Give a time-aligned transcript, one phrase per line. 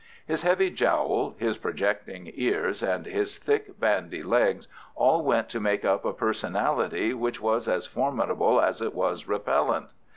[0.25, 5.85] His heavy jowl, his projecting ears, and his thick bandy legs all went to make
[5.85, 9.89] up a personality which was as formidable as it was repellent.